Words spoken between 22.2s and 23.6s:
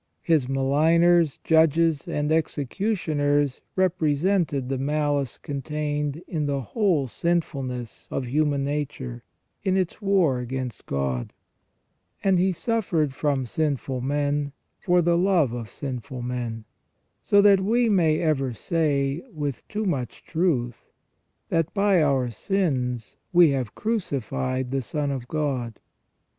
sins we